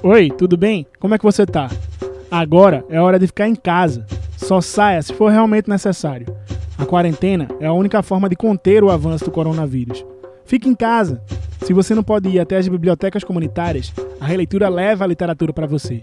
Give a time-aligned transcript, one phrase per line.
[0.00, 0.86] Oi, tudo bem?
[1.00, 1.68] Como é que você tá?
[2.30, 4.06] Agora é hora de ficar em casa.
[4.36, 6.26] Só saia se for realmente necessário.
[6.78, 10.06] A quarentena é a única forma de conter o avanço do coronavírus.
[10.44, 11.20] Fique em casa.
[11.62, 15.66] Se você não pode ir até as bibliotecas comunitárias, a releitura leva a literatura para
[15.66, 16.00] você.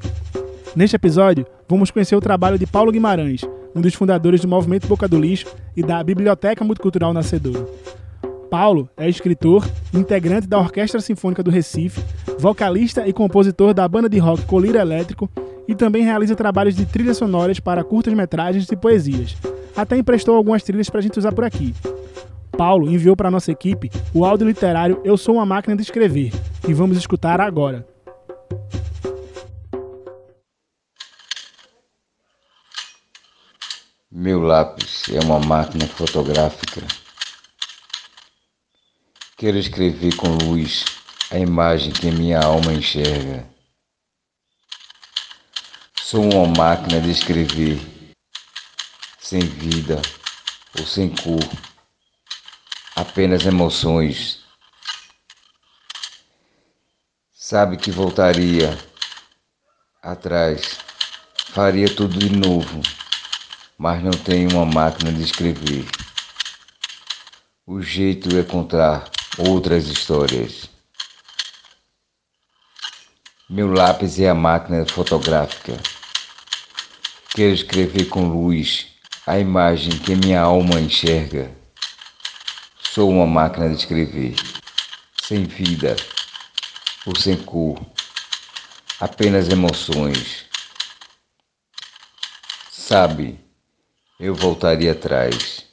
[0.75, 5.07] Neste episódio, vamos conhecer o trabalho de Paulo Guimarães, um dos fundadores do Movimento Boca
[5.07, 7.65] do Lixo e da Biblioteca Multicultural Nascedor.
[8.49, 12.01] Paulo é escritor, integrante da Orquestra Sinfônica do Recife,
[12.37, 15.29] vocalista e compositor da banda de rock Colírio Elétrico
[15.67, 19.35] e também realiza trabalhos de trilhas sonoras para curtas-metragens e poesias.
[19.75, 21.73] Até emprestou algumas trilhas para a gente usar por aqui.
[22.55, 26.73] Paulo enviou para nossa equipe o áudio literário Eu Sou uma Máquina de Escrever, que
[26.73, 27.85] vamos escutar agora.
[34.09, 37.04] Meu lápis é uma máquina fotográfica.
[39.45, 40.85] Quero escrever com luz
[41.29, 43.47] a imagem que minha alma enxerga.
[46.01, 47.79] Sou uma máquina de escrever,
[49.19, 50.01] sem vida
[50.79, 51.47] ou sem cor,
[52.95, 54.39] apenas emoções.
[57.31, 58.75] Sabe que voltaria
[60.01, 60.79] atrás,
[61.51, 62.81] faria tudo de novo,
[63.77, 65.85] mas não tenho uma máquina de escrever.
[67.63, 70.69] O jeito é contar outras histórias.
[73.49, 75.77] Meu lápis é a máquina fotográfica.
[77.29, 78.87] Quero escrever com luz
[79.27, 81.51] a imagem que minha alma enxerga.
[82.81, 84.35] Sou uma máquina de escrever,
[85.21, 85.95] sem vida
[87.05, 87.79] ou sem cor,
[88.99, 90.45] apenas emoções.
[92.71, 93.39] Sabe,
[94.19, 95.65] eu voltaria atrás,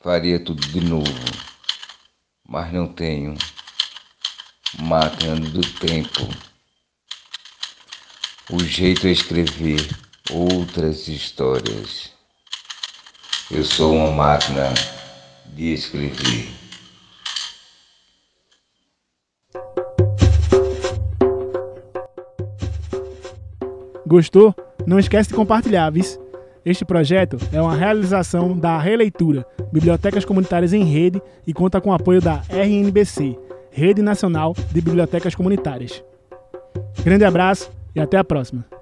[0.00, 1.45] faria tudo de novo
[2.48, 3.36] mas não tenho
[4.78, 6.28] máquina do tempo.
[8.50, 9.88] O jeito é escrever
[10.30, 12.12] outras histórias.
[13.50, 14.72] Eu sou uma máquina
[15.46, 16.48] de escrever.
[24.06, 24.54] Gostou?
[24.86, 26.25] Não esquece de compartilhar, viu?
[26.66, 31.92] Este projeto é uma realização da Releitura, Bibliotecas Comunitárias em Rede, e conta com o
[31.92, 33.38] apoio da RNBC,
[33.70, 36.02] Rede Nacional de Bibliotecas Comunitárias.
[37.04, 38.75] Grande abraço e até a próxima!